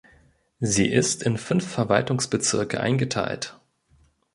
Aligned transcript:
Sie 0.61 0.87
ist 0.91 1.21
in 1.21 1.37
fünf 1.37 1.63
Verwaltungsbezirke 1.67 2.79
eingeteilt. 2.81 3.59